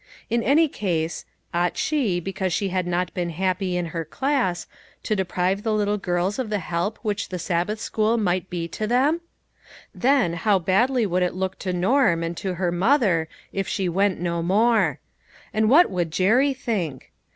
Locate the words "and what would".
15.53-16.09